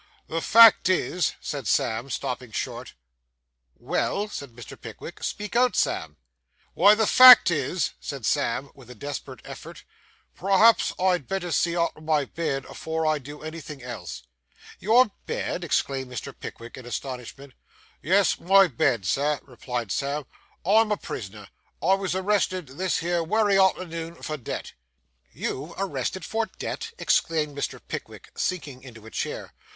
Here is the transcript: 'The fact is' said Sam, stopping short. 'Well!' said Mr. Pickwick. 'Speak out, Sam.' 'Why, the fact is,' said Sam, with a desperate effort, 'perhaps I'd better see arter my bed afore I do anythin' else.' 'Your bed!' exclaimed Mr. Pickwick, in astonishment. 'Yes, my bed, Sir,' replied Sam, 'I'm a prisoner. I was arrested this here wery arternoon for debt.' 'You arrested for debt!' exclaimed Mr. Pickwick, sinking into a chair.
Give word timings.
'The 0.29 0.41
fact 0.41 0.89
is' 0.89 1.35
said 1.51 1.67
Sam, 1.67 2.09
stopping 2.09 2.49
short. 2.51 2.95
'Well!' 3.75 4.29
said 4.29 4.49
Mr. 4.49 4.75
Pickwick. 4.75 5.23
'Speak 5.23 5.55
out, 5.55 5.75
Sam.' 5.75 6.17
'Why, 6.73 6.95
the 6.95 7.05
fact 7.05 7.51
is,' 7.51 7.91
said 7.99 8.25
Sam, 8.25 8.71
with 8.73 8.89
a 8.89 8.95
desperate 8.95 9.41
effort, 9.45 9.83
'perhaps 10.33 10.91
I'd 10.99 11.27
better 11.27 11.51
see 11.51 11.75
arter 11.75 12.01
my 12.01 12.25
bed 12.25 12.65
afore 12.65 13.05
I 13.05 13.19
do 13.19 13.43
anythin' 13.43 13.83
else.' 13.83 14.23
'Your 14.79 15.11
bed!' 15.27 15.63
exclaimed 15.63 16.11
Mr. 16.11 16.33
Pickwick, 16.33 16.79
in 16.79 16.87
astonishment. 16.87 17.53
'Yes, 18.01 18.39
my 18.39 18.65
bed, 18.65 19.05
Sir,' 19.05 19.39
replied 19.43 19.91
Sam, 19.91 20.25
'I'm 20.65 20.91
a 20.91 20.97
prisoner. 20.97 21.47
I 21.79 21.93
was 21.93 22.15
arrested 22.15 22.69
this 22.69 22.97
here 23.01 23.21
wery 23.23 23.59
arternoon 23.59 24.15
for 24.23 24.35
debt.' 24.35 24.73
'You 25.31 25.75
arrested 25.77 26.25
for 26.25 26.47
debt!' 26.57 26.89
exclaimed 26.97 27.55
Mr. 27.55 27.79
Pickwick, 27.87 28.31
sinking 28.35 28.81
into 28.81 29.05
a 29.05 29.11
chair. 29.11 29.53